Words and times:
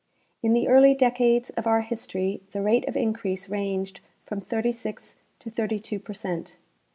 In 0.41 0.53
the 0.53 0.67
early 0.67 0.95
decades 0.95 1.51
of 1.51 1.67
our 1.67 1.81
history 1.81 2.41
the 2.53 2.63
rate 2.63 2.87
of 2.87 2.97
increase 2.97 3.49
ranged 3.49 3.99
from 4.25 4.41
36 4.41 5.15
to 5.37 5.49
32 5.51 5.99
per 5.99 6.13
cent. 6.15 6.57